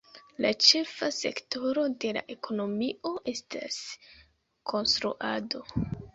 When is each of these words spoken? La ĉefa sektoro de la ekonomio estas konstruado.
La 0.43 0.51
ĉefa 0.67 1.09
sektoro 1.17 1.83
de 2.05 2.13
la 2.19 2.23
ekonomio 2.37 3.13
estas 3.35 3.79
konstruado. 4.75 5.65